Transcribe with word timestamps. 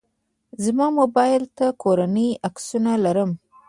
زما 0.63 0.87
موبایل 0.99 1.43
ته 1.57 1.65
کورنۍ 1.81 2.29
عکسونه 2.47 2.91
لرم. 3.03 3.31